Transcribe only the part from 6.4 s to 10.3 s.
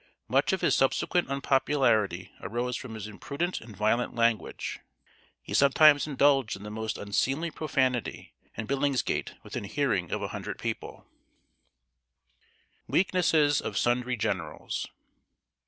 in the most unseemly profanity and billingsgate within hearing of a